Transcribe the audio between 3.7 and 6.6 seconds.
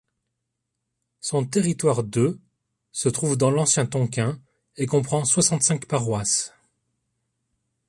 Tonkin et comprend soixante-cinq paroisses.